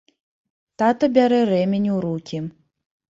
Тата 0.81 1.09
бярэ 1.17 1.41
рэмень 1.51 1.89
у 1.97 1.99
рукі. 2.07 2.37